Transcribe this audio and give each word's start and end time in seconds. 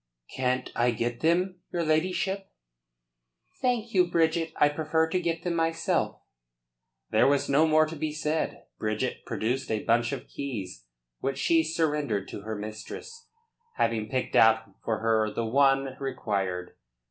"Can't 0.33 0.71
I 0.75 0.89
get 0.89 1.19
them, 1.19 1.59
your 1.71 1.83
ladyship?" 1.83 2.49
"Thank 3.61 3.93
you, 3.93 4.09
Bridget. 4.09 4.51
I 4.55 4.67
prefer 4.67 5.07
to 5.07 5.19
get 5.19 5.43
them, 5.43 5.53
myself." 5.53 6.21
There 7.11 7.27
was 7.27 7.47
no 7.47 7.67
more 7.67 7.85
to 7.85 7.95
be 7.95 8.11
said. 8.11 8.63
Bridget 8.79 9.25
produced 9.27 9.69
a 9.69 9.83
bunch 9.83 10.11
of 10.11 10.27
keys, 10.27 10.85
which 11.19 11.37
she 11.37 11.63
surrendered 11.63 12.27
to 12.29 12.41
her 12.41 12.55
mistress, 12.55 13.27
having 13.75 14.09
picked 14.09 14.35
out 14.35 14.73
for 14.83 15.01
her 15.01 15.29
the 15.31 15.45
one 15.45 15.95
required. 15.99 16.73